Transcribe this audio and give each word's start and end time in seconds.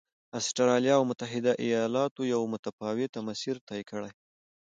اسټرالیا 0.39 0.93
او 0.97 1.03
متحدو 1.09 1.51
ایالتونو 1.63 2.25
یو 2.33 2.41
متفاوت 2.53 3.13
مسیر 3.27 3.55
طی 3.67 3.81
کړ. 3.89 4.01